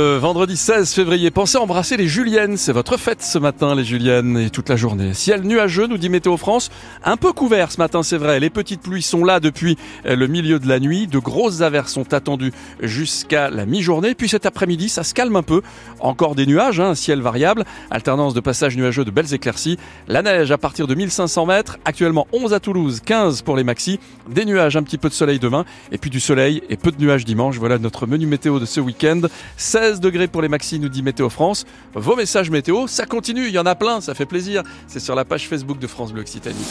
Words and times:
Euh, 0.00 0.18
vendredi 0.18 0.56
16 0.56 0.92
février, 0.92 1.30
pensez 1.30 1.56
embrasser 1.56 1.96
les 1.96 2.08
Juliennes. 2.08 2.56
C'est 2.56 2.72
votre 2.72 2.96
fête 2.96 3.22
ce 3.22 3.38
matin, 3.38 3.76
les 3.76 3.84
Juliennes, 3.84 4.36
et 4.36 4.50
toute 4.50 4.68
la 4.68 4.74
journée. 4.74 5.14
Ciel 5.14 5.42
nuageux, 5.42 5.86
nous 5.86 5.98
dit 5.98 6.08
Météo 6.08 6.36
France. 6.36 6.72
Un 7.04 7.16
peu 7.16 7.32
couvert 7.32 7.70
ce 7.70 7.78
matin, 7.78 8.02
c'est 8.02 8.16
vrai. 8.16 8.40
Les 8.40 8.50
petites 8.50 8.82
pluies 8.82 9.02
sont 9.02 9.24
là 9.24 9.38
depuis 9.38 9.78
euh, 10.04 10.16
le 10.16 10.26
milieu 10.26 10.58
de 10.58 10.66
la 10.66 10.80
nuit. 10.80 11.06
De 11.06 11.20
grosses 11.20 11.60
averses 11.60 11.92
sont 11.92 12.12
attendues 12.12 12.52
jusqu'à 12.82 13.50
la 13.50 13.66
mi-journée. 13.66 14.16
Puis 14.16 14.28
cet 14.28 14.46
après-midi, 14.46 14.88
ça 14.88 15.04
se 15.04 15.14
calme 15.14 15.36
un 15.36 15.44
peu. 15.44 15.62
Encore 16.00 16.34
des 16.34 16.46
nuages, 16.46 16.80
hein, 16.80 16.96
ciel 16.96 17.20
variable. 17.20 17.64
Alternance 17.92 18.34
de 18.34 18.40
passages 18.40 18.76
nuageux 18.76 19.04
de 19.04 19.12
belles 19.12 19.32
éclaircies. 19.32 19.78
La 20.08 20.22
neige 20.22 20.50
à 20.50 20.58
partir 20.58 20.88
de 20.88 20.96
1500 20.96 21.46
mètres. 21.46 21.78
Actuellement 21.84 22.26
11 22.32 22.52
à 22.52 22.58
Toulouse, 22.58 23.00
15 23.06 23.42
pour 23.42 23.56
les 23.56 23.62
maxis. 23.62 24.00
Des 24.28 24.44
nuages, 24.44 24.76
un 24.76 24.82
petit 24.82 24.98
peu 24.98 25.08
de 25.08 25.14
soleil 25.14 25.38
demain. 25.38 25.64
Et 25.92 25.98
puis 25.98 26.10
du 26.10 26.18
soleil 26.18 26.64
et 26.68 26.76
peu 26.76 26.90
de 26.90 27.00
nuages 27.00 27.24
dimanche. 27.24 27.58
Voilà 27.58 27.78
notre 27.78 28.08
menu 28.08 28.26
météo 28.26 28.58
de 28.58 28.66
ce 28.66 28.80
week-end. 28.80 29.20
16 29.56 29.83
degrés 29.92 30.28
pour 30.28 30.42
les 30.42 30.48
maxi, 30.48 30.78
nous 30.78 30.88
dit 30.88 31.02
Météo 31.02 31.28
France. 31.28 31.64
Vos 31.94 32.16
messages 32.16 32.50
météo, 32.50 32.86
ça 32.86 33.06
continue, 33.06 33.46
il 33.46 33.52
y 33.52 33.58
en 33.58 33.66
a 33.66 33.74
plein, 33.74 34.00
ça 34.00 34.14
fait 34.14 34.26
plaisir. 34.26 34.62
C'est 34.86 35.00
sur 35.00 35.14
la 35.14 35.24
page 35.24 35.48
Facebook 35.48 35.78
de 35.78 35.86
France 35.86 36.12
Bleu 36.12 36.22
Occitanie. 36.22 36.64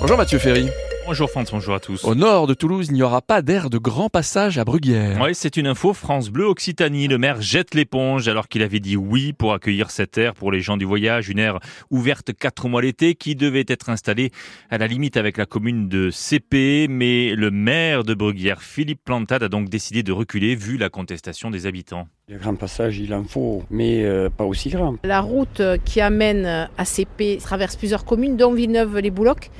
Bonjour 0.00 0.16
Mathieu 0.16 0.38
Ferry. 0.38 0.68
Bonjour 1.06 1.30
France, 1.30 1.52
bonjour 1.52 1.76
à 1.76 1.78
tous. 1.78 2.02
Au 2.04 2.16
nord 2.16 2.48
de 2.48 2.54
Toulouse, 2.54 2.88
il 2.88 2.94
n'y 2.94 3.02
aura 3.04 3.22
pas 3.22 3.40
d'air 3.40 3.70
de 3.70 3.78
grand 3.78 4.08
passage 4.08 4.58
à 4.58 4.64
Bruguière. 4.64 5.20
Oui, 5.22 5.36
c'est 5.36 5.56
une 5.56 5.68
info 5.68 5.94
France 5.94 6.30
Bleu 6.30 6.46
Occitanie. 6.46 7.06
Le 7.06 7.16
maire 7.16 7.40
jette 7.40 7.76
l'éponge 7.76 8.26
alors 8.26 8.48
qu'il 8.48 8.60
avait 8.62 8.80
dit 8.80 8.96
oui 8.96 9.32
pour 9.32 9.52
accueillir 9.52 9.92
cette 9.92 10.18
aire 10.18 10.34
pour 10.34 10.50
les 10.50 10.60
gens 10.60 10.76
du 10.76 10.84
voyage, 10.84 11.28
une 11.28 11.38
aire 11.38 11.60
ouverte 11.90 12.32
quatre 12.36 12.68
mois 12.68 12.82
l'été 12.82 13.14
qui 13.14 13.36
devait 13.36 13.64
être 13.68 13.88
installée 13.88 14.32
à 14.68 14.78
la 14.78 14.88
limite 14.88 15.16
avec 15.16 15.36
la 15.36 15.46
commune 15.46 15.88
de 15.88 16.10
CP. 16.10 16.88
Mais 16.90 17.36
le 17.36 17.52
maire 17.52 18.02
de 18.02 18.12
Bruguière, 18.12 18.60
Philippe 18.60 19.04
Plantade, 19.04 19.44
a 19.44 19.48
donc 19.48 19.68
décidé 19.68 20.02
de 20.02 20.10
reculer 20.10 20.56
vu 20.56 20.76
la 20.76 20.88
contestation 20.88 21.50
des 21.52 21.66
habitants. 21.66 22.08
Le 22.28 22.38
grand 22.38 22.56
passage, 22.56 22.98
il 22.98 23.14
en 23.14 23.22
faut, 23.22 23.62
mais 23.70 24.02
euh, 24.02 24.28
pas 24.28 24.42
aussi 24.42 24.70
grand. 24.70 24.96
La 25.04 25.20
route 25.20 25.62
qui 25.84 26.00
amène 26.00 26.68
à 26.76 26.84
CP 26.84 27.38
traverse 27.40 27.76
plusieurs 27.76 28.04
communes, 28.04 28.36
dont 28.36 28.52
Villeneuve-les-Boulocs, 28.52 29.50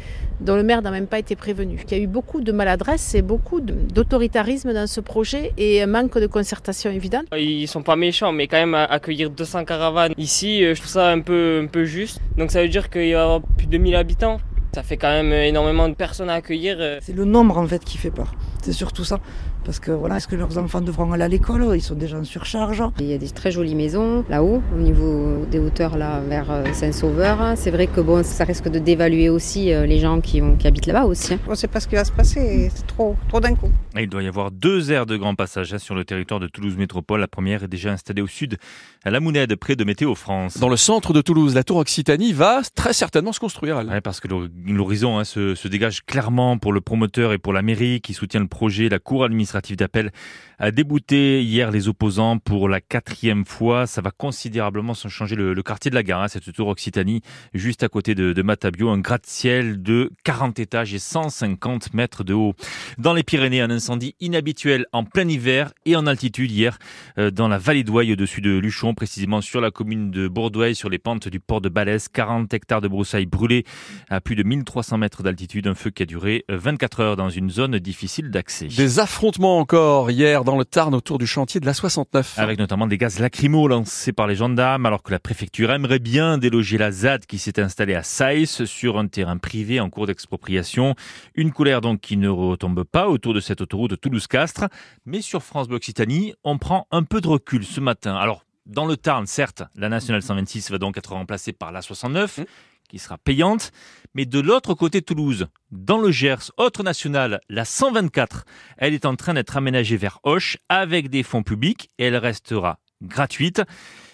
dont 0.41 0.56
le 0.56 0.62
maire 0.62 0.83
n'a 0.83 0.91
même 0.91 1.06
pas 1.06 1.19
été 1.19 1.36
prévenu. 1.37 1.81
Il 1.91 1.97
y 1.97 2.01
a 2.01 2.03
eu 2.03 2.06
beaucoup 2.06 2.41
de 2.41 2.53
maladresse 2.53 3.15
et 3.15 3.23
beaucoup 3.23 3.61
d'autoritarisme 3.61 4.73
dans 4.73 4.87
ce 4.87 5.01
projet 5.01 5.53
et 5.56 5.83
un 5.83 5.87
manque 5.87 6.19
de 6.19 6.27
concertation 6.27 6.91
évident. 6.91 7.23
Ils 7.37 7.69
sont 7.69 7.83
pas 7.83 7.97
méchants, 7.97 8.33
mais 8.33 8.48
quand 8.48 8.59
même 8.59 8.75
accueillir 8.75 9.31
200 9.31 9.64
caravanes 9.64 10.12
ici, 10.19 10.62
je 10.62 10.75
trouve 10.75 10.91
ça 10.91 11.11
un 11.11 11.20
peu, 11.20 11.61
un 11.62 11.67
peu 11.67 11.84
juste. 11.84 12.20
Donc 12.37 12.51
ça 12.51 12.62
veut 12.62 12.69
dire 12.69 12.91
qu'il 12.91 13.07
y 13.07 13.14
aura 13.14 13.41
plus 13.57 13.67
de 13.67 13.79
1000 13.79 13.95
habitants. 13.95 14.39
Ça 14.75 14.83
fait 14.83 14.97
quand 14.98 15.09
même 15.11 15.33
énormément 15.33 15.89
de 15.89 15.95
personnes 15.95 16.29
à 16.29 16.34
accueillir. 16.34 16.98
C'est 17.01 17.14
le 17.14 17.25
nombre 17.25 17.57
en 17.57 17.67
fait 17.67 17.83
qui 17.83 17.97
fait 17.97 18.11
peur. 18.11 18.34
C'est 18.62 18.73
surtout 18.73 19.05
ça. 19.05 19.20
Parce 19.67 19.81
que 19.81 19.91
voilà, 19.91 20.19
est-ce 20.19 20.28
que 20.28 20.36
leurs 20.36 20.59
enfants 20.59 20.81
devront 20.81 21.12
aller 21.12 21.25
à 21.25 21.28
l'école? 21.28 21.72
Ils 21.75 21.83
sont 21.83 21.97
déjà 21.97 22.17
en 22.17 22.22
surcharge. 22.22 22.84
Il 23.00 23.06
y 23.06 23.12
a 23.12 23.19
des 23.19 23.31
très 23.31 23.50
jolies 23.50 23.75
maisons 23.75 24.25
là-haut, 24.28 24.62
au 24.73 24.78
niveau 24.78 25.45
des 25.50 25.58
hauteurs 25.58 25.98
là 25.98 26.20
vers 26.20 26.47
Saint-Sauveur. 26.73 27.55
C'est 27.56 27.73
vrai 27.73 27.89
que 27.89 28.00
bon, 28.00 28.23
ça 28.23 28.45
risque 28.45 28.69
de 28.69 28.78
dévaluer 28.78 29.28
aussi 29.28 29.64
les 29.64 29.98
gens 29.98 30.20
qui, 30.20 30.41
ont, 30.41 30.55
qui 30.55 30.69
habitent 30.69 30.86
là-bas 30.86 31.05
aussi. 31.06 31.36
On 31.48 31.50
ne 31.50 31.56
sait 31.56 31.67
pas 31.67 31.81
ce 31.81 31.89
qui 31.89 31.97
va 31.97 32.05
se 32.05 32.12
passer, 32.12 32.70
c'est 32.73 32.86
trop, 32.86 33.17
trop 33.28 33.41
d'un 33.41 33.56
coup. 33.56 33.73
Il 33.98 34.08
doit 34.08 34.23
y 34.23 34.28
avoir 34.28 34.53
deux 34.53 34.92
aires 34.92 35.05
de 35.05 35.17
grand 35.17 35.34
passage 35.34 35.77
sur 35.78 35.97
le 35.97 36.05
territoire 36.05 36.39
de 36.39 36.47
Toulouse 36.47 36.77
Métropole. 36.77 37.19
La 37.19 37.27
première 37.27 37.64
est 37.64 37.69
déjà 37.69 37.91
installée 37.91 38.23
au 38.23 38.28
sud, 38.28 38.58
à 39.05 39.11
la 39.11 39.19
Mounède, 39.19 39.56
près 39.56 39.75
de 39.75 39.83
Météo 39.83 40.14
France. 40.14 40.58
Dans 40.58 40.69
le 40.69 40.77
centre 40.77 41.12
de 41.12 41.20
Toulouse, 41.20 41.56
la 41.56 41.64
tour 41.64 41.78
Occitanie 41.78 42.33
va 42.33 42.61
très 42.77 42.92
certainement 42.92 43.33
se 43.33 43.41
construire. 43.41 43.78
Ouais, 43.78 44.01
parce 44.01 44.20
que 44.20 44.28
l'horizon 44.28 45.19
hein, 45.19 45.25
se, 45.25 45.56
se 45.56 45.67
dégage 45.67 46.05
clairement 46.05 46.56
pour 46.56 46.73
le 46.73 46.80
promoteur 46.80 47.33
et 47.33 47.39
pour 47.39 47.53
la 47.53 47.62
mairie 47.62 48.01
qui 48.01 48.14
soutient 48.14 48.41
le 48.41 48.47
projet. 48.47 48.89
La 48.89 49.01
cour 49.01 49.25
administrative 49.25 49.55
d'appel 49.76 50.12
a 50.58 50.70
débouté 50.70 51.42
hier 51.42 51.70
les 51.70 51.88
opposants 51.88 52.38
pour 52.38 52.68
la 52.68 52.80
quatrième 52.80 53.44
fois. 53.44 53.86
Ça 53.86 54.00
va 54.00 54.10
considérablement 54.10 54.94
changer 54.94 55.36
le, 55.36 55.54
quartier 55.62 55.90
de 55.90 55.94
la 55.94 56.02
gare, 56.02 56.22
hein, 56.22 56.28
cette 56.28 56.50
tour 56.52 56.68
Occitanie, 56.68 57.20
juste 57.52 57.82
à 57.82 57.88
côté 57.88 58.14
de, 58.14 58.42
Matabio, 58.42 58.88
un 58.88 58.98
gratte-ciel 58.98 59.82
de 59.82 60.12
40 60.24 60.58
étages 60.58 60.95
et 60.95 60.98
150 60.98 61.95
mètres 61.95 62.24
de 62.24 62.34
haut. 62.34 62.55
Dans 62.98 63.12
les 63.12 63.22
Pyrénées, 63.22 63.61
un 63.61 63.70
incendie 63.70 64.14
inhabituel 64.20 64.86
en 64.92 65.05
plein 65.05 65.28
hiver 65.28 65.72
et 65.84 65.96
en 65.96 66.06
altitude 66.06 66.50
hier 66.50 66.78
euh, 67.18 67.30
dans 67.30 67.48
la 67.48 67.58
vallée 67.58 67.84
d'Ouaille 67.84 68.12
au-dessus 68.12 68.40
de 68.40 68.56
Luchon, 68.58 68.95
précisément 68.95 69.40
sur 69.40 69.61
la 69.61 69.70
commune 69.70 70.11
de 70.11 70.28
Bourdouaille, 70.28 70.74
sur 70.74 70.89
les 70.89 70.98
pentes 70.98 71.28
du 71.28 71.40
port 71.40 71.61
de 71.61 71.68
Balès. 71.68 72.08
40 72.08 72.52
hectares 72.55 72.80
de 72.80 72.89
broussailles 72.89 73.27
brûlées 73.27 73.64
à 74.08 74.20
plus 74.20 74.36
de 74.36 74.42
1300 74.42 74.98
mètres 74.98 75.22
d'altitude, 75.22 75.66
un 75.66 75.74
feu 75.74 75.90
qui 75.90 76.02
a 76.02 76.06
duré 76.06 76.45
24 76.48 77.00
heures 77.00 77.16
dans 77.16 77.30
une 77.30 77.50
zone 77.50 77.78
difficile 77.78 78.30
d'accès. 78.30 78.66
Des 78.66 78.98
affrontements 78.98 79.45
encore 79.55 80.11
hier 80.11 80.45
dans 80.45 80.58
le 80.58 80.64
Tarn 80.64 80.95
autour 80.95 81.18
du 81.18 81.27
chantier 81.27 81.61
de 81.61 81.67
la 81.67 81.74
69. 81.74 82.39
Avec 82.39 82.58
notamment 82.58 82.86
des 82.86 82.98
gaz 82.98 83.18
lacrymaux 83.18 83.68
lancés 83.68 84.12
par 84.12 84.27
les 84.27 84.34
gendarmes 84.34 84.86
alors 84.86 85.02
que 85.02 85.12
la 85.12 85.18
préfecture 85.18 85.70
aimerait 85.70 85.98
bien 85.98 86.39
déloger 86.39 86.79
la 86.79 86.90
ZAD 86.90 87.27
qui 87.27 87.39
s'est 87.39 87.61
installée 87.61 87.95
à 87.95 88.02
Saïs 88.02 88.64
sur 88.64 88.98
un 88.98 89.07
terrain 89.07 89.39
privé 89.39 89.80
en 89.80 89.89
cours 89.90 90.07
d'expropriation. 90.07 90.95
Une 91.34 91.52
colère 91.52 91.80
donc 91.80 92.01
qui 92.01 92.17
ne 92.17 92.29
retombe 92.29 92.84
pas 92.84 93.08
autour 93.08 93.34
de 93.34 93.40
cette 93.40 93.61
autoroute 93.61 93.90
de 93.90 93.96
Toulouse-Castres. 93.96 94.67
Mais 95.05 95.20
sur 95.20 95.42
France 95.42 95.68
Bleu 95.68 95.77
Occitanie, 95.77 96.34
on 96.45 96.58
prend 96.58 96.86
un 96.90 97.02
peu 97.02 97.20
de 97.20 97.28
recul 97.28 97.64
ce 97.64 97.80
matin. 97.80 98.17
Alors, 98.17 98.45
dans 98.67 98.86
le 98.86 98.96
Tarn, 98.96 99.27
certes, 99.27 99.63
la 99.77 99.89
nationale 99.89 100.23
126 100.23 100.73
va 100.73 100.78
donc 100.78 100.98
être 100.98 101.13
remplacée 101.13 101.52
par 101.52 101.70
la 101.70 101.83
69 101.83 102.40
qui 102.86 102.98
sera 102.98 103.19
payante. 103.19 103.73
Mais 104.14 104.24
de 104.24 104.41
l'autre 104.41 104.74
côté 104.74 105.02
Toulouse, 105.02 105.48
dans 105.70 105.98
le 105.98 106.11
Gers, 106.11 106.51
autre 106.57 106.83
nationale, 106.83 107.41
la 107.48 107.64
124, 107.64 108.45
elle 108.79 108.95
est 108.95 109.07
en 109.07 109.17
train 109.17 109.35
d'être 109.35 109.57
aménagée 109.57 109.97
vers 109.97 110.20
Hoche 110.23 110.58
avec 110.69 111.11
des 111.11 111.23
fonds 111.23 111.42
publics 111.42 111.91
et 111.98 112.05
elle 112.07 112.17
restera 112.17 112.79
gratuite. 113.02 113.63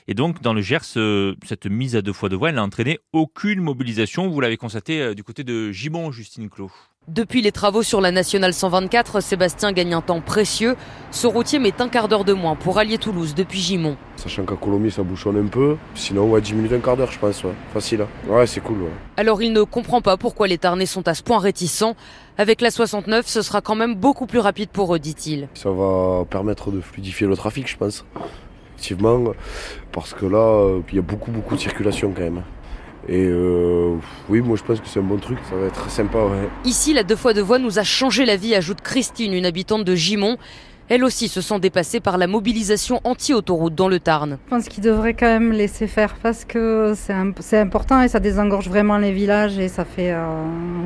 Et 0.08 0.14
donc, 0.14 0.42
dans 0.42 0.52
le 0.52 0.60
Gers, 0.60 0.80
euh, 0.96 1.34
cette 1.46 1.66
mise 1.66 1.94
à 1.94 2.02
deux 2.02 2.12
fois 2.12 2.28
de 2.28 2.36
voie, 2.36 2.48
elle 2.48 2.56
n'a 2.56 2.64
entraîné 2.64 2.98
aucune 3.12 3.60
mobilisation. 3.60 4.28
Vous 4.28 4.40
l'avez 4.40 4.56
constaté 4.56 5.00
euh, 5.00 5.14
du 5.14 5.22
côté 5.22 5.44
de 5.44 5.70
Gimont, 5.70 6.10
Justine 6.10 6.48
Clos. 6.50 6.72
Depuis 7.08 7.42
les 7.42 7.50
travaux 7.50 7.82
sur 7.82 8.00
la 8.00 8.12
nationale 8.12 8.54
124, 8.54 9.20
Sébastien 9.20 9.72
gagne 9.72 9.92
un 9.92 10.00
temps 10.00 10.20
précieux. 10.20 10.76
Ce 11.10 11.26
routier 11.26 11.58
met 11.58 11.80
un 11.80 11.88
quart 11.88 12.06
d'heure 12.06 12.24
de 12.24 12.32
moins 12.32 12.54
pour 12.54 12.78
allier 12.78 12.96
Toulouse 12.96 13.34
depuis 13.34 13.58
Gimont. 13.58 13.96
Sachant 14.16 14.44
qu'à 14.44 14.54
Colomiers, 14.54 14.90
ça 14.90 15.02
bouchonne 15.02 15.36
un 15.36 15.48
peu. 15.48 15.76
Sinon, 15.96 16.30
ouais, 16.30 16.40
10 16.40 16.54
minutes, 16.54 16.72
un 16.72 16.78
quart 16.78 16.96
d'heure, 16.96 17.10
je 17.10 17.18
pense. 17.18 17.42
Ouais. 17.42 17.54
Facile. 17.72 18.06
Ouais, 18.28 18.46
c'est 18.46 18.60
cool. 18.60 18.82
Ouais. 18.82 18.90
Alors, 19.16 19.42
il 19.42 19.52
ne 19.52 19.62
comprend 19.62 20.00
pas 20.00 20.16
pourquoi 20.16 20.46
les 20.46 20.58
Tarnais 20.58 20.86
sont 20.86 21.06
à 21.08 21.14
ce 21.14 21.24
point 21.24 21.40
réticents. 21.40 21.96
Avec 22.38 22.60
la 22.60 22.70
69, 22.70 23.26
ce 23.26 23.42
sera 23.42 23.60
quand 23.60 23.74
même 23.74 23.96
beaucoup 23.96 24.26
plus 24.26 24.38
rapide 24.38 24.70
pour 24.70 24.94
eux, 24.94 25.00
dit-il. 25.00 25.48
Ça 25.54 25.70
va 25.70 26.24
permettre 26.30 26.70
de 26.70 26.80
fluidifier 26.80 27.26
le 27.26 27.36
trafic, 27.36 27.68
je 27.68 27.76
pense. 27.76 28.04
Effectivement, 28.82 29.32
parce 29.92 30.12
que 30.12 30.26
là, 30.26 30.80
il 30.90 30.96
y 30.96 30.98
a 30.98 31.02
beaucoup, 31.02 31.30
beaucoup 31.30 31.54
de 31.54 31.60
circulation 31.60 32.12
quand 32.12 32.22
même. 32.22 32.42
Et 33.08 33.26
euh, 33.28 33.94
oui, 34.28 34.40
moi 34.40 34.56
je 34.56 34.64
pense 34.64 34.80
que 34.80 34.88
c'est 34.88 34.98
un 34.98 35.04
bon 35.04 35.18
truc, 35.18 35.38
ça 35.48 35.54
va 35.54 35.66
être 35.66 35.88
sympa. 35.88 36.18
Ici, 36.64 36.92
la 36.92 37.04
deux 37.04 37.14
fois 37.14 37.32
de 37.32 37.40
voie 37.40 37.60
nous 37.60 37.78
a 37.78 37.84
changé 37.84 38.24
la 38.24 38.34
vie, 38.34 38.56
ajoute 38.56 38.80
Christine, 38.80 39.34
une 39.34 39.46
habitante 39.46 39.84
de 39.84 39.94
Gimont. 39.94 40.36
Elle 40.94 41.04
aussi 41.04 41.28
se 41.28 41.40
sent 41.40 41.58
dépassée 41.58 42.00
par 42.00 42.18
la 42.18 42.26
mobilisation 42.26 43.00
anti-autoroute 43.04 43.74
dans 43.74 43.88
le 43.88 43.98
Tarn. 43.98 44.36
Je 44.44 44.50
pense 44.50 44.68
qu'il 44.68 44.84
devrait 44.84 45.14
quand 45.14 45.24
même 45.24 45.50
laisser 45.50 45.86
faire 45.86 46.16
parce 46.22 46.44
que 46.44 46.92
c'est 46.94 47.56
important 47.56 48.02
et 48.02 48.08
ça 48.08 48.20
désengorge 48.20 48.68
vraiment 48.68 48.98
les 48.98 49.10
villages 49.10 49.58
et 49.58 49.68
ça 49.68 49.86
fait 49.86 50.12
euh, 50.12 50.22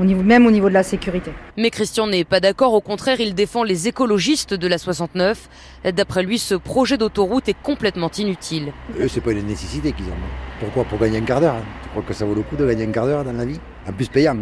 au 0.00 0.04
niveau, 0.04 0.22
même 0.22 0.46
au 0.46 0.52
niveau 0.52 0.68
de 0.68 0.74
la 0.74 0.84
sécurité. 0.84 1.32
Mais 1.56 1.70
Christian 1.70 2.06
n'est 2.06 2.22
pas 2.22 2.38
d'accord, 2.38 2.72
au 2.72 2.80
contraire 2.80 3.20
il 3.20 3.34
défend 3.34 3.64
les 3.64 3.88
écologistes 3.88 4.54
de 4.54 4.68
la 4.68 4.78
69. 4.78 5.48
D'après 5.92 6.22
lui, 6.22 6.38
ce 6.38 6.54
projet 6.54 6.98
d'autoroute 6.98 7.48
est 7.48 7.60
complètement 7.60 8.10
inutile. 8.16 8.72
Eux, 9.00 9.08
c'est 9.08 9.20
pas 9.20 9.32
une 9.32 9.46
nécessité 9.46 9.90
qu'ils 9.90 10.06
ont. 10.06 10.55
Pourquoi 10.58 10.84
Pour 10.84 10.98
gagner 10.98 11.18
un 11.18 11.22
quart 11.22 11.40
d'heure. 11.40 11.56
Tu 11.82 11.88
crois 11.90 12.02
que 12.02 12.14
ça 12.14 12.24
vaut 12.24 12.34
le 12.34 12.40
coup 12.42 12.56
de 12.56 12.66
gagner 12.66 12.84
un 12.84 12.90
quart 12.90 13.06
d'heure 13.06 13.24
dans 13.24 13.32
la 13.32 13.44
vie? 13.44 13.60
En 13.86 13.92
plus 13.92 14.08
payant. 14.08 14.36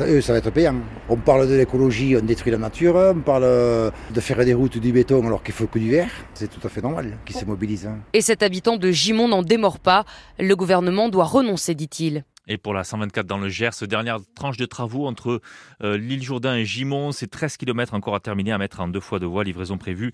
Eux, 0.00 0.20
ça 0.20 0.32
va 0.32 0.38
être 0.38 0.50
payant. 0.50 0.76
On 1.08 1.16
parle 1.16 1.48
de 1.48 1.54
l'écologie, 1.54 2.14
on 2.20 2.24
détruit 2.24 2.52
la 2.52 2.58
nature. 2.58 2.96
On 2.96 3.20
parle 3.20 3.42
de 3.42 4.20
faire 4.20 4.44
des 4.44 4.52
routes 4.54 4.78
du 4.78 4.92
béton 4.92 5.26
alors 5.26 5.42
qu'il 5.42 5.54
faut 5.54 5.66
que 5.66 5.78
du 5.78 5.90
verre. 5.90 6.10
C'est 6.34 6.48
tout 6.48 6.64
à 6.64 6.68
fait 6.68 6.82
normal 6.82 7.16
qu'ils 7.24 7.36
se 7.36 7.44
mobilisent. 7.44 7.88
Et 8.12 8.20
cet 8.20 8.42
habitant 8.42 8.76
de 8.76 8.90
Gimont 8.90 9.26
n'en 9.26 9.42
démord 9.42 9.78
pas. 9.78 10.04
Le 10.38 10.54
gouvernement 10.54 11.08
doit 11.08 11.24
renoncer, 11.24 11.74
dit-il. 11.74 12.24
Et 12.46 12.58
pour 12.58 12.74
la 12.74 12.84
124 12.84 13.26
dans 13.26 13.38
le 13.38 13.48
Gers, 13.48 13.70
dernière 13.88 14.18
tranche 14.34 14.56
de 14.56 14.66
travaux 14.66 15.06
entre 15.06 15.40
euh, 15.82 15.96
l'île 15.96 16.22
Jourdain 16.22 16.56
et 16.56 16.64
Gimont, 16.64 17.12
c'est 17.12 17.26
13 17.26 17.56
km 17.56 17.94
encore 17.94 18.14
à 18.14 18.20
terminer 18.20 18.52
à 18.52 18.58
mettre 18.58 18.80
en 18.80 18.88
deux 18.88 19.00
fois 19.00 19.18
de 19.18 19.26
voie, 19.26 19.44
livraison 19.44 19.78
prévue 19.78 20.12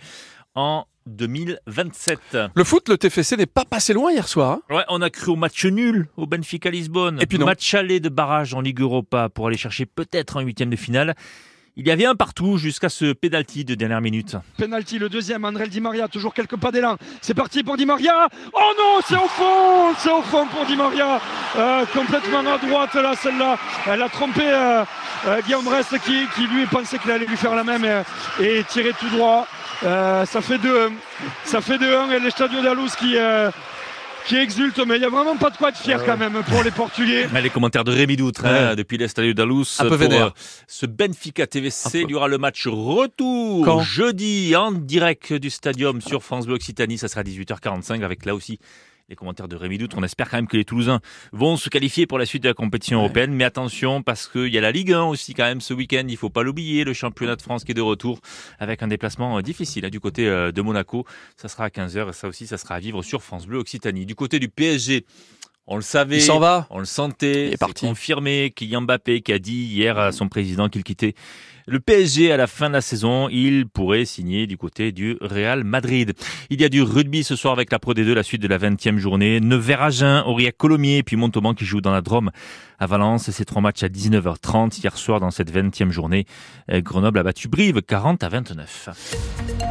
en 0.54 0.86
2027. 1.06 2.38
Le 2.54 2.64
foot, 2.64 2.88
le 2.88 2.98
TFC 2.98 3.36
n'est 3.36 3.46
pas 3.46 3.64
passé 3.64 3.92
loin 3.92 4.12
hier 4.12 4.28
soir. 4.28 4.58
Hein 4.68 4.76
ouais, 4.76 4.84
on 4.88 5.02
a 5.02 5.10
cru 5.10 5.32
au 5.32 5.36
match 5.36 5.64
nul 5.64 6.08
au 6.16 6.26
Benfica 6.26 6.70
Lisbonne. 6.70 7.20
Et 7.20 7.26
puis 7.26 7.38
non. 7.38 7.46
Match 7.46 7.74
aller 7.74 8.00
de 8.00 8.08
barrage 8.08 8.54
en 8.54 8.60
Ligue 8.60 8.80
Europa 8.80 9.28
pour 9.28 9.48
aller 9.48 9.56
chercher 9.56 9.86
peut-être 9.86 10.36
un 10.36 10.42
huitième 10.42 10.70
de 10.70 10.76
finale. 10.76 11.14
Il 11.76 11.86
y 11.86 11.90
avait 11.90 12.04
un 12.04 12.14
partout 12.14 12.58
jusqu'à 12.58 12.88
ce 12.88 13.12
penalty 13.12 13.64
de 13.64 13.74
dernière 13.74 14.00
minute. 14.00 14.36
Penalty, 14.58 14.98
le 14.98 15.08
deuxième, 15.08 15.44
André 15.44 15.68
Di 15.68 15.80
Maria, 15.80 16.08
toujours 16.08 16.34
quelques 16.34 16.56
pas 16.56 16.72
d'élan. 16.72 16.96
C'est 17.20 17.34
parti 17.34 17.62
pour 17.62 17.76
Di 17.76 17.86
Maria. 17.86 18.28
Oh 18.52 18.72
non, 18.78 19.00
c'est 19.06 19.16
au 19.16 19.28
fond, 19.28 19.94
c'est 19.98 20.10
au 20.10 20.22
fond 20.22 20.46
pour 20.46 20.66
Di 20.66 20.76
Maria. 20.76 21.20
Euh, 21.56 21.84
complètement 21.94 22.40
à 22.40 22.58
droite 22.58 22.94
là, 22.94 23.14
celle-là. 23.14 23.58
Elle 23.86 24.02
a 24.02 24.08
trompé 24.08 24.42
euh, 24.44 24.84
euh, 25.26 25.40
Guillaume 25.42 25.64
qui, 26.04 26.46
lui 26.46 26.66
pensait 26.66 26.98
qu'il 26.98 27.10
allait 27.10 27.26
lui 27.26 27.36
faire 27.36 27.54
la 27.54 27.64
même 27.64 27.84
et, 28.40 28.58
et 28.58 28.64
tirer 28.64 28.92
tout 28.98 29.08
droit. 29.10 29.46
Euh, 29.82 30.26
ça 30.26 30.40
fait 30.40 30.58
2-1. 30.58 30.92
Ça 31.44 31.60
fait 31.60 31.78
2-1 31.78 32.10
et 32.12 32.20
les 32.20 32.30
Stadio 32.30 32.60
d'Alous 32.62 32.90
qui, 32.98 33.16
euh, 33.16 33.50
qui 34.26 34.36
exulte, 34.36 34.78
mais 34.86 34.96
il 34.96 35.00
n'y 35.00 35.06
a 35.06 35.10
vraiment 35.10 35.36
pas 35.36 35.50
de 35.50 35.56
quoi 35.56 35.70
être 35.70 35.78
fier 35.78 36.04
quand 36.04 36.16
même 36.16 36.42
pour 36.48 36.62
les 36.62 36.70
Portugais. 36.70 37.28
Mais 37.32 37.42
les 37.42 37.50
commentaires 37.50 37.84
de 37.84 37.92
Rémi 37.92 38.16
Doutre 38.16 38.44
hein, 38.46 38.74
depuis 38.74 38.98
l'Estadio 38.98 39.32
d'Alous. 39.32 39.64
Un 39.78 39.88
peu 39.88 39.98
pour, 39.98 40.12
euh, 40.12 40.30
ce 40.66 40.86
Benfica 40.86 41.46
TVC, 41.46 42.02
il 42.02 42.10
y 42.10 42.14
aura 42.14 42.28
le 42.28 42.38
match 42.38 42.66
retour 42.66 43.64
Quand 43.64 43.80
jeudi 43.80 44.54
en 44.56 44.72
direct 44.72 45.32
du 45.32 45.50
stadium 45.50 46.00
sur 46.00 46.22
France 46.22 46.46
Bleu 46.46 46.54
Occitanie. 46.54 46.98
Ça 46.98 47.08
sera 47.08 47.20
à 47.20 47.24
18h45 47.24 48.02
avec 48.04 48.24
là 48.24 48.34
aussi 48.34 48.58
les 49.10 49.16
commentaires 49.16 49.48
de 49.48 49.56
Rémi 49.56 49.76
Doutre. 49.76 49.96
On 49.98 50.04
espère 50.04 50.30
quand 50.30 50.38
même 50.38 50.46
que 50.46 50.56
les 50.56 50.64
Toulousains 50.64 51.00
vont 51.32 51.56
se 51.56 51.68
qualifier 51.68 52.06
pour 52.06 52.16
la 52.16 52.26
suite 52.26 52.44
de 52.44 52.48
la 52.48 52.54
compétition 52.54 53.00
européenne. 53.00 53.32
Mais 53.32 53.42
attention, 53.42 54.02
parce 54.02 54.28
qu'il 54.28 54.46
y 54.46 54.56
a 54.56 54.60
la 54.60 54.70
Ligue 54.70 54.92
1 54.92 55.02
aussi 55.02 55.34
quand 55.34 55.44
même 55.44 55.60
ce 55.60 55.74
week-end. 55.74 56.04
Il 56.08 56.16
faut 56.16 56.30
pas 56.30 56.44
l'oublier, 56.44 56.84
le 56.84 56.92
championnat 56.92 57.34
de 57.34 57.42
France 57.42 57.64
qui 57.64 57.72
est 57.72 57.74
de 57.74 57.80
retour 57.80 58.20
avec 58.60 58.84
un 58.84 58.86
déplacement 58.86 59.38
euh, 59.38 59.42
difficile 59.42 59.84
hein, 59.84 59.90
du 59.90 59.98
côté 59.98 60.28
euh, 60.28 60.52
de 60.52 60.62
Monaco. 60.62 61.04
Ça 61.36 61.48
sera 61.48 61.64
à 61.64 61.68
15h 61.68 62.10
et 62.10 62.12
ça 62.12 62.28
aussi, 62.28 62.46
ça 62.46 62.56
sera 62.56 62.76
à 62.76 62.78
vivre 62.78 63.02
sur 63.02 63.22
France 63.22 63.46
Bleu 63.46 63.58
Occitanie. 63.58 64.06
Du 64.06 64.14
côté 64.14 64.38
du 64.38 64.48
PSG, 64.48 65.04
on 65.66 65.76
le 65.76 65.82
savait. 65.82 66.16
Il 66.16 66.22
s'en 66.22 66.38
va. 66.38 66.66
On 66.70 66.78
le 66.78 66.84
sentait. 66.84 67.48
Il 67.48 67.52
est 67.54 67.56
parti. 67.56 67.86
confirmé. 67.86 68.52
Kylian 68.54 68.82
Mbappé 68.82 69.20
qui 69.20 69.32
a 69.32 69.38
dit 69.38 69.64
hier 69.64 69.98
à 69.98 70.12
son 70.12 70.28
président 70.28 70.68
qu'il 70.68 70.82
quittait 70.82 71.14
le 71.66 71.78
PSG 71.78 72.32
à 72.32 72.36
la 72.36 72.48
fin 72.48 72.68
de 72.68 72.74
la 72.74 72.80
saison. 72.80 73.28
Il 73.28 73.68
pourrait 73.68 74.04
signer 74.04 74.46
du 74.46 74.56
côté 74.56 74.90
du 74.90 75.16
Real 75.20 75.62
Madrid. 75.62 76.14
Il 76.50 76.60
y 76.60 76.64
a 76.64 76.68
du 76.68 76.82
rugby 76.82 77.22
ce 77.22 77.36
soir 77.36 77.52
avec 77.52 77.70
la 77.70 77.78
Pro 77.78 77.94
D2, 77.94 78.12
la 78.12 78.24
suite 78.24 78.42
de 78.42 78.48
la 78.48 78.58
20e 78.58 78.98
journée. 78.98 79.40
Nevers 79.40 79.82
Agen, 79.82 80.22
Aurillac 80.26 80.56
Colomiers, 80.56 81.02
puis 81.04 81.16
Montauban 81.16 81.54
qui 81.54 81.64
joue 81.64 81.80
dans 81.80 81.92
la 81.92 82.00
Drôme 82.00 82.30
à 82.80 82.86
Valence. 82.86 83.30
Ces 83.30 83.44
trois 83.44 83.62
matchs 83.62 83.84
à 83.84 83.88
19h30 83.88 84.80
hier 84.82 84.96
soir 84.96 85.20
dans 85.20 85.30
cette 85.30 85.52
20e 85.54 85.90
journée. 85.90 86.26
Euh, 86.70 86.80
Grenoble 86.80 87.20
a 87.20 87.22
battu 87.22 87.48
Brive 87.48 87.80
40 87.82 88.24
à 88.24 88.28
29. 88.28 89.69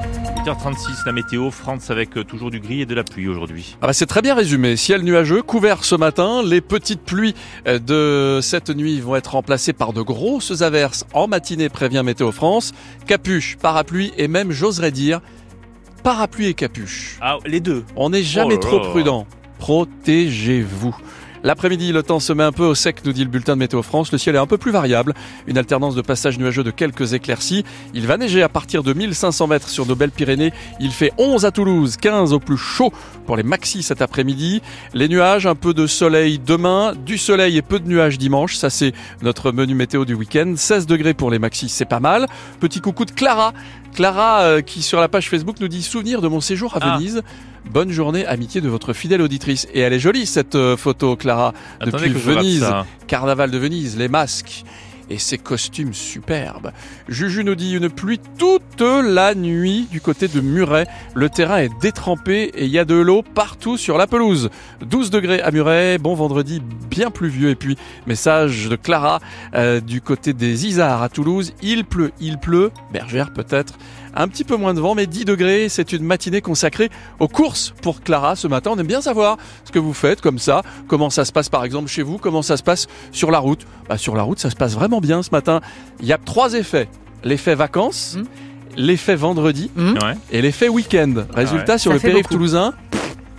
8h36, 0.49 1.05
la 1.05 1.11
météo, 1.11 1.51
France 1.51 1.91
avec 1.91 2.17
euh, 2.17 2.23
toujours 2.23 2.49
du 2.49 2.59
gris 2.59 2.81
et 2.81 2.85
de 2.87 2.95
la 2.95 3.03
pluie 3.03 3.27
aujourd'hui. 3.27 3.77
Ah 3.81 3.87
bah 3.87 3.93
c'est 3.93 4.07
très 4.07 4.21
bien 4.23 4.33
résumé. 4.33 4.75
Ciel 4.77 5.03
nuageux, 5.03 5.43
couvert 5.43 5.83
ce 5.83 5.93
matin. 5.95 6.41
Les 6.43 6.59
petites 6.61 7.01
pluies 7.01 7.35
euh, 7.67 7.77
de 7.77 8.41
cette 8.41 8.69
nuit 8.69 8.99
vont 8.99 9.15
être 9.15 9.33
remplacées 9.33 9.73
par 9.73 9.93
de 9.93 10.01
grosses 10.01 10.61
averses 10.63 11.05
en 11.13 11.27
matinée, 11.27 11.69
prévient 11.69 12.01
Météo 12.03 12.31
France. 12.31 12.71
Capuche, 13.05 13.57
parapluie 13.57 14.11
et 14.17 14.27
même, 14.27 14.51
j'oserais 14.51 14.91
dire, 14.91 15.21
parapluie 16.03 16.47
et 16.47 16.53
capuche. 16.55 17.19
Ah, 17.21 17.37
les 17.45 17.59
deux. 17.59 17.83
On 17.95 18.09
n'est 18.09 18.23
jamais 18.23 18.55
Oh 18.55 18.61
là 18.61 18.67
trop 18.67 18.79
là. 18.79 18.89
prudent. 18.89 19.27
Protégez-vous. 19.59 20.95
L'après-midi, 21.43 21.93
le 21.93 22.03
temps 22.03 22.19
se 22.19 22.33
met 22.33 22.43
un 22.43 22.51
peu 22.51 22.65
au 22.65 22.75
sec, 22.75 22.97
nous 23.05 23.13
dit 23.13 23.23
le 23.23 23.29
bulletin 23.29 23.53
de 23.53 23.59
Météo 23.59 23.81
France. 23.81 24.11
Le 24.11 24.17
ciel 24.17 24.35
est 24.35 24.39
un 24.39 24.45
peu 24.45 24.57
plus 24.57 24.71
variable. 24.71 25.13
Une 25.47 25.57
alternance 25.57 25.95
de 25.95 26.01
passages 26.01 26.37
nuageux 26.37 26.65
de 26.65 26.71
quelques 26.71 27.13
éclaircies. 27.13 27.63
Il 27.93 28.07
va 28.07 28.17
neiger 28.17 28.43
à 28.43 28.49
partir 28.49 28.83
de 28.83 28.91
1500 28.91 29.47
mètres 29.47 29.69
sur 29.69 29.85
nos 29.85 29.95
belles 29.95 30.11
Pyrénées. 30.11 30.51
Il 30.81 30.91
fait 30.91 31.13
11 31.17 31.45
à 31.45 31.51
Toulouse, 31.51 31.95
15 31.95 32.33
au 32.33 32.39
plus 32.39 32.57
chaud 32.57 32.91
pour 33.25 33.37
les 33.37 33.43
maxis 33.43 33.83
cet 33.83 34.01
après-midi. 34.01 34.61
Les 34.93 35.07
nuages, 35.07 35.45
un 35.45 35.55
peu 35.55 35.73
de 35.73 35.87
soleil 35.87 36.39
demain, 36.39 36.93
du 37.05 37.17
soleil 37.17 37.55
et 37.57 37.61
peu 37.61 37.79
de 37.79 37.87
nuages 37.87 38.17
dimanche. 38.17 38.55
Ça, 38.55 38.69
c'est 38.69 38.93
notre 39.21 39.53
menu 39.53 39.75
météo 39.75 40.03
du 40.03 40.15
week-end. 40.15 40.53
16 40.57 40.87
degrés 40.87 41.13
pour 41.13 41.31
les 41.31 41.39
maxis, 41.39 41.69
c'est 41.69 41.85
pas 41.85 42.01
mal. 42.01 42.27
Petit 42.59 42.81
coucou 42.81 43.05
de 43.05 43.11
Clara. 43.11 43.53
Clara 43.93 44.41
euh, 44.41 44.61
qui 44.61 44.81
sur 44.81 44.99
la 44.99 45.07
page 45.07 45.29
Facebook 45.29 45.57
nous 45.59 45.67
dit 45.67 45.83
souvenir 45.83 46.21
de 46.21 46.27
mon 46.27 46.41
séjour 46.41 46.75
à 46.75 46.79
Ah. 46.81 46.97
Venise. 46.97 47.21
Bonne 47.69 47.91
journée, 47.91 48.25
amitié 48.25 48.61
de 48.61 48.69
votre 48.69 48.93
fidèle 48.93 49.21
auditrice. 49.21 49.67
Et 49.73 49.81
elle 49.81 49.93
est 49.93 49.99
jolie 49.99 50.25
cette 50.25 50.55
euh, 50.55 50.77
photo, 50.77 51.15
Clara, 51.15 51.53
Attendez 51.79 52.07
depuis 52.07 52.11
Venise. 52.13 52.65
Carnaval 53.07 53.51
de 53.51 53.57
Venise, 53.57 53.97
les 53.97 54.07
masques 54.07 54.63
et 55.09 55.17
ses 55.17 55.37
costumes 55.37 55.93
superbes. 55.93 56.71
Juju 57.07 57.43
nous 57.43 57.55
dit 57.55 57.75
une 57.75 57.89
pluie 57.89 58.19
toute 58.37 58.81
la 58.81 59.35
nuit 59.35 59.87
du 59.91 60.01
côté 60.01 60.27
de 60.27 60.41
Muret. 60.41 60.87
Le 61.15 61.29
terrain 61.29 61.57
est 61.57 61.71
détrempé 61.81 62.51
et 62.55 62.65
il 62.65 62.71
y 62.71 62.79
a 62.79 62.85
de 62.85 62.95
l'eau 62.95 63.21
partout 63.21 63.77
sur 63.77 63.97
la 63.97 64.07
pelouse. 64.07 64.49
12 64.81 65.09
degrés 65.09 65.41
à 65.41 65.51
Muret, 65.51 65.97
bon 65.97 66.15
vendredi 66.15 66.61
bien 66.89 67.11
pluvieux. 67.11 67.49
Et 67.49 67.55
puis 67.55 67.77
message 68.07 68.69
de 68.69 68.75
Clara 68.75 69.19
euh, 69.55 69.79
du 69.79 70.01
côté 70.01 70.33
des 70.33 70.67
Isards 70.67 71.01
à 71.01 71.09
Toulouse. 71.09 71.53
Il 71.61 71.85
pleut, 71.85 72.11
il 72.19 72.37
pleut, 72.37 72.71
bergère 72.91 73.33
peut-être. 73.33 73.77
Un 74.15 74.27
petit 74.27 74.43
peu 74.43 74.55
moins 74.55 74.73
de 74.73 74.79
vent, 74.79 74.95
mais 74.95 75.05
10 75.07 75.25
degrés. 75.25 75.69
C'est 75.69 75.93
une 75.93 76.03
matinée 76.03 76.41
consacrée 76.41 76.89
aux 77.19 77.27
courses 77.27 77.73
pour 77.81 78.01
Clara 78.01 78.35
ce 78.35 78.47
matin. 78.47 78.71
On 78.73 78.79
aime 78.79 78.87
bien 78.87 79.01
savoir 79.01 79.37
ce 79.65 79.71
que 79.71 79.79
vous 79.79 79.93
faites 79.93 80.19
comme 80.21 80.39
ça, 80.39 80.63
comment 80.87 81.09
ça 81.09 81.25
se 81.25 81.31
passe 81.31 81.49
par 81.49 81.63
exemple 81.63 81.87
chez 81.89 82.01
vous, 82.01 82.17
comment 82.17 82.41
ça 82.41 82.57
se 82.57 82.63
passe 82.63 82.87
sur 83.11 83.31
la 83.31 83.39
route. 83.39 83.65
Bah, 83.87 83.97
sur 83.97 84.15
la 84.15 84.23
route, 84.23 84.39
ça 84.39 84.49
se 84.49 84.55
passe 84.55 84.73
vraiment 84.73 84.99
bien 85.01 85.21
ce 85.23 85.29
matin. 85.31 85.61
Il 85.99 86.07
y 86.07 86.13
a 86.13 86.17
trois 86.17 86.53
effets. 86.53 86.87
L'effet 87.23 87.55
vacances, 87.55 88.15
Mmh. 88.17 88.23
l'effet 88.77 89.15
vendredi 89.15 89.69
Mmh. 89.75 89.93
Ouais. 90.03 90.15
et 90.31 90.41
l'effet 90.41 90.69
week-end. 90.69 91.13
Résultat, 91.33 91.73
ouais. 91.73 91.77
sur 91.79 91.91
Ça 91.91 91.95
le 91.95 91.99
périph' 92.01 92.23
beaucoup. 92.23 92.33
toulousain, 92.35 92.73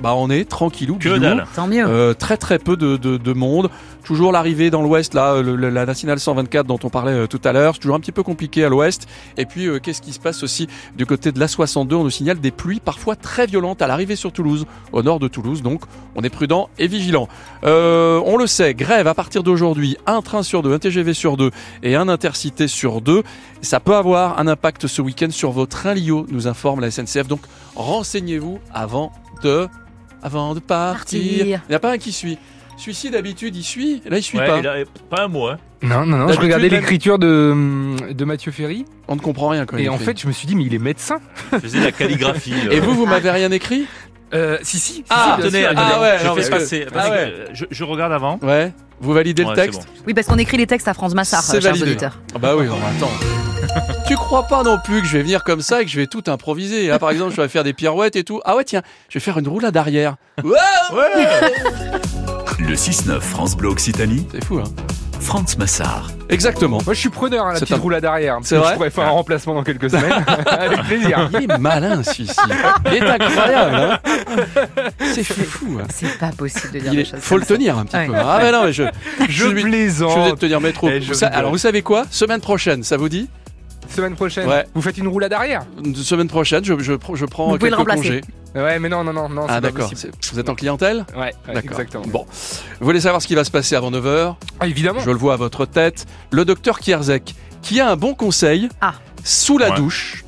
bah 0.03 0.15
on 0.17 0.31
est 0.31 0.49
tranquillou. 0.49 0.97
Que 0.97 1.09
bilou. 1.11 1.19
dalle. 1.21 1.47
Tant 1.55 1.67
mieux. 1.67 1.85
Euh, 1.87 2.15
très 2.15 2.37
très 2.37 2.59
peu 2.59 2.77
de, 2.77 2.97
de, 2.97 3.17
de 3.17 3.33
monde. 3.33 3.71
Toujours 4.03 4.33
l'arrivée 4.33 4.71
dans 4.71 4.83
l'ouest, 4.83 5.13
là, 5.15 5.41
le- 5.43 5.55
le- 5.57 5.69
la 5.69 5.85
nationale 5.87 6.19
124 6.19 6.67
dont 6.67 6.79
on 6.83 6.89
parlait 6.89 7.13
euh, 7.13 7.27
tout 7.27 7.41
à 7.45 7.53
l'heure. 7.53 7.75
C'est 7.75 7.81
toujours 7.81 7.97
un 7.97 8.01
petit 8.01 8.13
peu 8.13 8.23
compliqué 8.23 8.65
à 8.65 8.69
l'ouest. 8.71 9.07
Et 9.37 9.45
puis, 9.45 9.67
euh, 9.67 9.79
qu'est-ce 9.79 10.01
qui 10.01 10.13
se 10.13 10.19
passe 10.19 10.43
aussi 10.43 10.67
du 10.97 11.05
côté 11.07 11.33
de 11.33 11.39
la 11.39 11.47
62 11.49 11.97
On 11.97 12.05
nous 12.05 12.11
signale 12.11 12.41
des 12.41 12.51
pluies 12.51 12.81
parfois 12.81 13.15
très 13.15 13.47
violentes 13.47 13.83
à 13.83 13.87
l'arrivée 13.87 14.17
sur 14.17 14.33
Toulouse, 14.33 14.65
au 14.93 15.03
nord 15.03 15.21
de 15.21 15.29
Toulouse. 15.29 15.63
Donc, 15.63 15.83
on 16.17 16.23
est 16.23 16.31
prudent 16.31 16.71
et 16.79 16.87
vigilant. 16.89 17.29
Euh, 17.65 18.21
on 18.25 18.37
le 18.39 18.47
sait, 18.47 18.75
grève 18.75 19.07
à 19.07 19.15
partir 19.15 19.43
d'aujourd'hui. 19.43 19.97
Un 20.07 20.23
train 20.23 20.43
sur 20.43 20.63
deux, 20.63 20.73
un 20.73 20.79
TGV 20.79 21.13
sur 21.15 21.37
deux 21.37 21.51
et 21.83 21.95
un 21.95 22.09
intercité 22.09 22.69
sur 22.69 23.03
deux. 23.03 23.23
Ça 23.61 23.81
peut 23.81 23.95
avoir 23.95 24.39
un 24.41 24.47
impact 24.49 24.87
ce 24.87 25.03
week-end 25.03 25.31
sur 25.31 25.51
vos 25.51 25.67
trains 25.67 25.95
Lio, 25.95 26.27
nous 26.31 26.49
informe 26.49 26.81
la 26.81 26.91
SNCF. 26.91 27.29
Donc, 27.29 27.41
renseignez-vous 27.77 28.59
avant 28.73 29.13
de, 29.43 29.69
avant 30.23 30.55
de 30.55 30.61
partir. 30.61 31.21
Partir. 31.21 31.61
Il 31.67 31.71
n'y 31.71 31.75
a 31.75 31.79
pas 31.81 31.93
un 31.93 31.99
qui 31.99 32.13
suit. 32.13 32.39
Celui-ci, 32.77 33.11
d'habitude, 33.11 33.55
il 33.57 33.63
suit. 33.63 34.03
Là, 34.09 34.17
il 34.19 34.23
suit 34.23 34.39
Ouais, 34.39 34.47
pas. 34.47 34.59
il 34.59 34.67
a- 34.67 34.75
pas 35.11 35.25
un 35.25 35.29
mot, 35.29 35.49
hein. 35.49 35.59
Non, 35.83 36.05
non, 36.07 36.17
non, 36.19 36.33
je 36.33 36.39
regardais 36.41 36.69
même- 36.71 36.81
l'écriture 36.81 37.19
de, 37.19 38.13
de 38.13 38.25
Mathieu 38.25 38.53
Ferry 38.53 38.85
On 39.09 39.17
ne 39.17 39.21
comprend 39.21 39.49
rien 39.49 39.65
quand 39.67 39.77
il 39.79 39.85
et 39.85 39.89
en 39.89 39.97
fait 39.99 40.21
je 40.21 40.27
me 40.27 40.33
suis 40.33 40.47
dit 40.47 40.55
mais 40.55 40.65
il 40.65 40.75
est 40.75 40.79
médecin. 40.79 41.17
Je 41.53 41.59
faisais 41.59 41.81
la 41.81 41.91
calligraphie. 41.93 42.51
là. 42.67 42.73
Et 42.73 42.81
vous, 42.81 42.93
vous 42.95 43.07
m'avez 43.07 43.31
rien 43.31 43.51
écrit? 43.51 43.87
Euh, 44.35 44.59
si, 44.63 44.79
si, 44.79 44.93
si, 44.93 45.05
Ah, 45.09 45.39
si, 45.41 45.49
Tenez, 45.49 45.65
Ah 45.75 46.01
ouais, 46.01 46.19
je 46.21 46.27
non, 46.27 46.35
fais 46.37 46.43
que- 46.43 46.49
passer. 46.51 46.87
ah 46.95 47.11
ouais. 47.11 47.17
euh, 47.19 47.47
je, 47.55 47.65
je 47.71 47.85
regarde 47.85 48.13
avant. 48.13 48.39
Ouais. 48.43 48.73
Vous 49.01 49.13
validez 49.15 49.43
Ouais, 49.43 49.51
le 49.51 49.57
texte 49.57 49.81
bon. 49.81 50.03
Oui, 50.09 50.15
parce 50.15 50.27
qu'on 50.27 50.37
écrit 50.39 50.59
les 50.59 50.67
textes 50.67 50.87
à 50.89 50.93
France 50.95 51.15
Massard, 51.15 51.43
C'est 51.43 51.61
chers 51.63 51.71
validé. 51.73 51.91
auditeurs. 51.93 52.19
Ah 52.35 52.39
bah 52.39 52.55
oui, 52.57 52.67
non, 52.67 52.77
mais 52.77 52.97
attends. 52.99 53.40
tu 54.07 54.15
crois 54.17 54.47
pas 54.47 54.63
non 54.63 54.79
plus 54.83 55.01
que 55.03 55.07
je 55.07 55.17
vais 55.17 55.23
venir 55.23 55.45
comme 55.45 55.61
ça 55.61 55.83
et 55.83 55.85
que 55.85 55.91
je 55.91 55.97
vais 56.01 56.07
tout 56.07 56.25
improviser. 56.27 56.91
hein 56.91 56.99
Par 56.99 57.11
exemple, 57.11 57.33
je 57.35 57.41
vais 57.41 57.49
faire 57.49 57.65
des 57.65 57.73
pirouettes 57.73 58.17
et 58.17 58.25
tout. 58.25 58.41
Ah 58.45 58.57
ouais, 58.57 58.65
tiens, 58.65 58.83
je 59.09 59.15
vais 59.19 59.21
faire 59.25 59.39
une 59.39 59.49
roulade 59.49 59.77
arrière. 59.77 60.17
Ouais, 60.43 60.57
Le 62.59 62.75
6-9 62.75 63.21
France 63.21 63.57
Bleu 63.57 63.69
Occitanie, 63.69 64.27
C'est 64.33 64.45
fou, 64.45 64.59
hein 64.59 64.65
Franz 65.21 65.57
Massard. 65.59 66.11
Exactement. 66.31 66.79
Moi 66.85 66.95
je 66.95 66.99
suis 67.01 67.09
preneur 67.11 67.45
à 67.47 67.53
la 67.53 67.61
petite 67.61 67.77
un- 67.77 67.79
roulade 67.81 68.05
arrière. 68.07 68.39
C'est 68.43 68.57
vrai 68.57 68.71
Je 68.71 68.75
pourrais 68.77 68.91
faire 68.91 69.05
un 69.05 69.11
remplacement 69.11 69.55
dans 69.55 69.63
quelques 69.63 69.91
semaines. 69.91 70.25
Avec 70.47 70.83
plaisir. 70.85 71.29
Il 71.39 71.51
est 71.51 71.59
malin, 71.59 72.03
celui-ci. 72.03 72.37
Il 72.87 72.95
est 72.95 73.03
incroyable, 73.03 73.75
hein 73.77 73.99
C'est 75.13 75.23
fou, 75.25 75.79
hein 75.83 75.87
C'est 75.93 76.19
pas 76.19 76.31
possible 76.31 76.73
de 76.73 76.79
dire 76.79 76.93
Il 76.93 76.97
des 76.97 77.03
est... 77.03 77.05
choses 77.11 77.21
Faut 77.21 77.37
le 77.37 77.43
ça. 77.43 77.49
tenir 77.55 77.77
un 77.79 77.85
petit 77.85 77.97
Ouais. 77.97 78.07
peu. 78.07 78.15
Ah 78.17 78.39
mais 78.43 78.51
non, 78.53 78.65
mais 78.65 78.73
je... 78.73 78.85
Je 79.29 79.31
Je 79.31 79.49
plaisante. 79.51 80.11
suis 80.11 80.19
obligé 80.21 80.35
de 80.35 80.39
tenir 80.41 80.61
métro. 80.63 80.89
Eh, 80.89 81.03
je 81.03 81.13
Ça- 81.13 81.27
rigole. 81.27 81.39
alors 81.39 81.51
vous 81.51 81.59
savez 81.59 81.83
quoi? 81.83 82.05
Semaine 82.11 82.41
prochaine, 82.41 82.83
ça 82.83 82.97
vous 82.97 83.11
dit? 83.11 83.29
Semaine 83.95 84.15
prochaine, 84.15 84.49
Ouais. 84.49 84.67
vous 84.75 84.83
faites 84.83 84.99
une 84.99 85.09
roulade 85.09 85.33
arrière 85.33 85.63
Semaine 85.97 86.29
prochaine, 86.29 86.65
je, 86.65 86.79
je, 86.79 86.93
je 87.15 87.25
prends 87.27 87.49
Vous 87.51 87.59
pouvez 87.59 87.71
le 87.71 87.77
quelques 87.77 87.89
remplacer. 87.91 88.21
congés. 88.21 88.63
Ouais, 88.65 88.79
mais 88.79 88.89
non, 88.89 89.03
non, 89.05 89.13
non, 89.13 89.29
non, 89.29 89.43
c'est 89.47 89.53
Ah 89.53 89.55
pas 89.61 89.61
d'accord. 89.61 89.91
Vous 90.33 90.39
êtes 90.39 90.49
en 90.49 90.55
clientèle 90.55 91.05
Ouais, 91.17 91.33
exactement. 91.55 92.05
Bon, 92.07 92.25
vous 92.81 92.85
voulez 92.87 93.01
savoir 93.01 93.21
ce 93.23 93.27
qui 93.27 93.35
va 93.35 93.45
se 93.45 93.51
passer 93.51 93.75
avant 93.77 93.91
9h 93.91 94.35
Ah, 94.61 94.67
évidemment. 94.67 95.01
Je 95.01 95.11
le 95.11 95.17
vois 95.17 95.35
à 95.35 95.37
votre 95.37 95.67
tête. 95.67 96.07
Le 96.31 96.45
docteur 96.45 96.79
Kierzek, 96.81 97.35
qui 97.63 97.81
a 97.81 97.91
un 97.91 97.97
bon 97.97 98.15
conseil, 98.15 98.69
Ah. 98.81 98.95
sous 99.25 99.59
la 99.59 99.71
Ouais. 99.71 99.77
douche. 99.77 100.25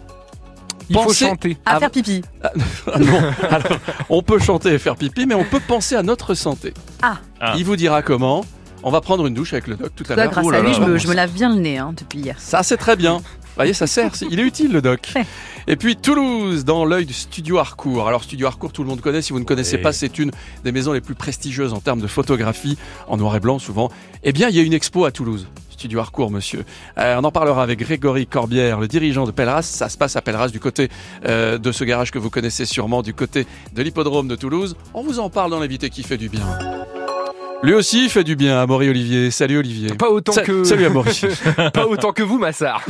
Il 0.88 0.98
faut 0.98 1.12
chanter. 1.12 1.56
À 1.64 1.76
Ah, 1.76 1.78
faire 1.80 1.90
pipi. 1.90 2.22
Ah, 2.92 2.98
non, 2.98 3.18
alors, 3.48 3.78
on 4.10 4.22
peut 4.22 4.38
chanter 4.38 4.70
et 4.74 4.78
faire 4.78 4.96
pipi, 4.96 5.24
mais 5.26 5.34
on 5.34 5.44
peut 5.44 5.60
penser 5.60 5.94
à 5.96 6.02
notre 6.02 6.34
santé. 6.34 6.74
Ah. 7.00 7.14
Ah. 7.40 7.54
Il 7.56 7.64
vous 7.64 7.76
dira 7.76 8.02
comment. 8.02 8.44
On 8.84 8.90
va 8.90 9.00
prendre 9.00 9.24
une 9.26 9.34
douche 9.34 9.52
avec 9.52 9.68
le 9.68 9.76
doc 9.76 9.92
tout 9.94 10.02
à 10.08 10.16
Là, 10.16 10.24
l'heure. 10.24 10.32
grâce 10.32 10.44
Oh 10.46 10.52
à 10.52 10.60
lui, 10.60 10.72
là. 10.72 10.74
je 10.74 10.80
me, 10.80 10.98
je 10.98 11.06
me 11.06 11.14
lave 11.14 11.30
bien 11.30 11.48
le 11.54 11.60
nez 11.60 11.78
hein, 11.78 11.94
depuis 11.96 12.18
hier. 12.18 12.34
Ça, 12.38 12.64
c'est 12.64 12.76
très 12.76 12.96
bien. 12.96 13.22
Vous 13.52 13.56
voyez, 13.56 13.74
ça 13.74 13.86
sert. 13.86 14.12
Il 14.30 14.40
est 14.40 14.44
utile, 14.44 14.72
le 14.72 14.80
doc. 14.80 15.12
Et 15.66 15.76
puis 15.76 15.96
Toulouse, 15.96 16.64
dans 16.64 16.84
l'œil 16.84 17.04
du 17.06 17.12
Studio 17.12 17.58
Harcourt. 17.58 18.08
Alors, 18.08 18.24
Studio 18.24 18.46
Harcourt, 18.46 18.72
tout 18.72 18.82
le 18.82 18.88
monde 18.88 19.00
connaît. 19.00 19.20
Si 19.22 19.32
vous 19.32 19.38
ne 19.40 19.44
connaissez 19.44 19.76
Oui. 19.76 19.82
pas, 19.82 19.92
c'est 19.92 20.18
une 20.18 20.30
des 20.64 20.72
maisons 20.72 20.92
les 20.92 21.00
plus 21.02 21.14
prestigieuses 21.14 21.72
en 21.74 21.80
termes 21.80 22.00
de 22.00 22.06
photographie, 22.06 22.78
en 23.08 23.16
noir 23.18 23.36
et 23.36 23.40
blanc 23.40 23.58
souvent. 23.58 23.90
Eh 24.24 24.32
bien, 24.32 24.48
il 24.48 24.56
y 24.56 24.58
a 24.58 24.62
une 24.62 24.72
expo 24.72 25.04
à 25.04 25.10
Toulouse. 25.12 25.46
Studio 25.70 25.98
Harcourt, 26.00 26.30
monsieur. 26.30 26.64
Euh, 26.96 27.16
on 27.20 27.24
en 27.24 27.30
parlera 27.32 27.62
avec 27.62 27.78
Grégory 27.80 28.26
Corbière, 28.26 28.78
le 28.80 28.88
dirigeant 28.88 29.26
de 29.26 29.32
Pelleras. 29.32 29.62
Ça 29.62 29.88
se 29.88 29.98
passe 29.98 30.16
à 30.16 30.22
Pelleras, 30.22 30.48
du 30.48 30.60
côté 30.60 30.88
euh, 31.26 31.58
de 31.58 31.72
ce 31.72 31.84
garage 31.84 32.10
que 32.10 32.18
vous 32.18 32.30
connaissez 32.30 32.64
sûrement, 32.64 33.02
du 33.02 33.12
côté 33.14 33.46
de 33.74 33.82
l'hippodrome 33.82 34.28
de 34.28 34.36
Toulouse. 34.36 34.76
On 34.94 35.02
vous 35.02 35.18
en 35.18 35.28
parle 35.28 35.50
dans 35.50 35.58
l'invité 35.60 35.90
qui 35.90 36.02
fait 36.04 36.18
du 36.18 36.28
bien. 36.28 36.46
Lui 37.64 37.74
aussi 37.74 38.08
fait 38.08 38.24
du 38.24 38.34
bien, 38.34 38.60
Amaury 38.60 38.88
Olivier. 38.88 39.30
Salut 39.30 39.58
Olivier. 39.58 39.90
Pas 39.94 40.10
autant 40.10 40.32
Sa- 40.32 40.42
que. 40.42 40.64
Salut 40.64 40.84
Amaury. 40.86 41.20
pas 41.72 41.86
autant 41.86 42.12
que 42.12 42.24
vous, 42.24 42.36
Massard. 42.36 42.84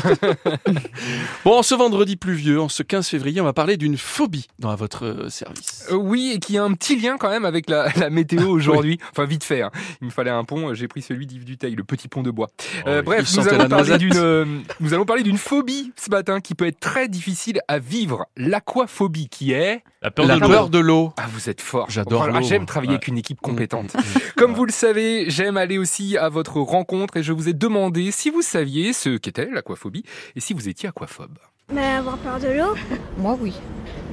bon, 1.44 1.58
en 1.58 1.62
ce 1.62 1.74
vendredi 1.74 2.16
pluvieux, 2.16 2.58
en 2.58 2.70
ce 2.70 2.82
15 2.82 3.06
février, 3.06 3.42
on 3.42 3.44
va 3.44 3.52
parler 3.52 3.76
d'une 3.76 3.98
phobie 3.98 4.46
dans 4.58 4.70
à 4.70 4.76
votre 4.76 5.04
euh, 5.04 5.28
service. 5.28 5.86
Euh, 5.90 5.96
oui, 5.96 6.32
et 6.34 6.38
qui 6.38 6.56
a 6.56 6.64
un 6.64 6.72
petit 6.72 6.98
lien 6.98 7.18
quand 7.18 7.28
même 7.28 7.44
avec 7.44 7.68
la, 7.68 7.88
la 7.98 8.08
météo 8.08 8.48
aujourd'hui. 8.48 8.98
Enfin, 9.10 9.26
vite 9.26 9.44
fait. 9.44 9.60
hein. 9.60 9.70
Il 10.00 10.06
me 10.06 10.10
fallait 10.10 10.30
un 10.30 10.44
pont. 10.44 10.70
euh, 10.70 10.74
J'ai 10.74 10.88
pris 10.88 11.02
celui 11.02 11.26
d'Yves 11.26 11.44
Duteil, 11.44 11.74
le 11.74 11.84
petit 11.84 12.08
pont 12.08 12.22
de 12.22 12.30
bois. 12.30 12.48
Euh, 12.86 13.00
il 13.00 13.04
bref, 13.04 13.28
nous 13.36 13.48
allons, 13.48 13.68
parler 13.68 13.98
d'une, 13.98 14.16
euh, 14.16 14.46
nous 14.80 14.94
allons 14.94 15.04
parler 15.04 15.22
d'une 15.22 15.36
phobie 15.38 15.92
ce 15.96 16.08
matin 16.10 16.40
qui 16.40 16.54
peut 16.54 16.66
être 16.66 16.80
très 16.80 17.08
difficile 17.08 17.60
à 17.68 17.78
vivre. 17.78 18.24
L'aquaphobie, 18.38 19.28
qui 19.28 19.52
est 19.52 19.82
La 20.00 20.10
peur 20.10 20.24
La 20.24 20.38
de 20.38 20.78
l'eau. 20.78 21.12
Ah, 21.18 21.26
vous 21.30 21.50
êtes 21.50 21.60
fort. 21.60 21.90
J'adore 21.90 22.22
Enfin. 22.22 22.40
J'aime 22.40 22.64
travailler 22.64 22.92
Ouais. 22.92 22.94
avec 22.96 23.08
une 23.08 23.18
équipe 23.18 23.38
Mm, 23.42 23.46
compétente. 23.50 23.94
mm, 23.94 23.98
mm. 23.98 24.20
Comme 24.36 24.54
vous 24.54 24.61
le 24.64 24.72
savez, 24.72 25.28
j'aime 25.28 25.56
aller 25.56 25.78
aussi 25.78 26.16
à 26.16 26.28
votre 26.28 26.60
rencontre 26.60 27.16
et 27.16 27.22
je 27.22 27.32
vous 27.32 27.48
ai 27.48 27.52
demandé 27.52 28.10
si 28.10 28.30
vous 28.30 28.42
saviez 28.42 28.92
ce 28.92 29.16
qu'était 29.16 29.48
l'aquaphobie 29.50 30.04
et 30.36 30.40
si 30.40 30.52
vous 30.54 30.68
étiez 30.68 30.88
aquaphobe. 30.88 31.38
Mais 31.72 31.86
avoir 31.86 32.18
peur 32.18 32.38
de 32.38 32.48
l'eau? 32.48 32.74
Moi, 33.18 33.36
oui. 33.40 33.54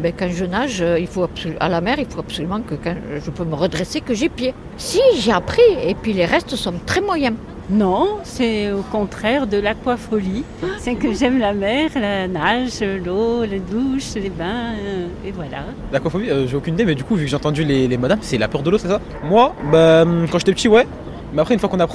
Ben, 0.02 0.14
quand 0.18 0.30
je 0.30 0.46
nage, 0.46 0.82
euh, 0.82 0.98
il 0.98 1.08
faut 1.08 1.28
à 1.60 1.68
la 1.68 1.82
mer, 1.82 2.00
il 2.00 2.06
faut 2.06 2.22
absolument 2.22 2.62
que 2.62 2.76
quand 2.76 2.96
je 3.18 3.30
peux 3.32 3.44
me 3.44 3.56
redresser, 3.56 4.00
que 4.00 4.14
j'ai 4.14 4.30
pied. 4.30 4.54
Si, 4.78 5.02
j'ai 5.16 5.32
appris, 5.32 5.62
et 5.84 5.94
puis 5.94 6.14
les 6.14 6.26
restes 6.26 6.56
sont 6.56 6.80
très 6.86 7.02
moyens. 7.02 7.36
Non, 7.70 8.18
c'est 8.24 8.72
au 8.72 8.82
contraire 8.82 9.46
de 9.46 9.58
l'aquafolie. 9.58 10.44
C'est 10.80 10.96
que 10.96 11.14
j'aime 11.14 11.38
la 11.38 11.54
mer, 11.54 11.92
la 11.96 12.28
nage, 12.28 12.82
l'eau, 13.06 13.44
les 13.44 13.60
douches, 13.60 14.16
les 14.16 14.32
bains, 14.32 14.74
euh, 14.84 15.08
et 15.24 15.32
voilà. 15.32 15.66
L'aquaphobie, 15.92 16.32
euh, 16.32 16.48
j'ai 16.48 16.56
aucune 16.56 16.74
idée, 16.74 16.86
mais 16.86 16.96
du 16.96 17.04
coup, 17.04 17.16
vu 17.16 17.26
que 17.26 17.30
j'ai 17.30 17.36
entendu 17.36 17.64
les, 17.64 17.88
les 17.88 17.98
madames, 17.98 18.20
c'est 18.22 18.40
la 18.40 18.48
peur 18.48 18.64
de 18.64 18.72
l'eau, 18.72 18.80
c'est 18.80 18.88
ça? 18.88 19.00
Moi, 19.24 19.54
bah, 19.72 20.02
hum, 20.02 20.26
quand 20.32 20.40
j'étais 20.40 20.54
petit, 20.54 20.68
ouais. 20.68 20.88
Mais 21.32 21.42
après, 21.42 21.54
une 21.54 21.60
fois 21.60 21.70
qu'on 21.70 21.80
apprend 21.80 21.88